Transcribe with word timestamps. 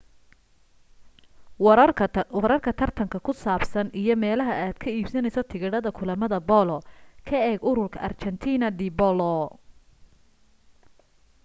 wararka 2.35 2.73
tartanka 2.79 3.17
ku 3.25 3.31
saabsan 3.43 3.87
iyo 4.01 4.13
meelaha 4.23 4.53
aad 4.63 4.75
ka 4.83 4.89
iibsanayso 4.97 5.41
tigidhada 5.49 5.89
kulamada 5.97 6.37
boolo 6.49 6.77
ka 7.27 7.37
eeg 7.49 7.59
ururka 7.71 7.97
argentina 8.07 8.67
de 8.79 8.87
polo 8.99 9.35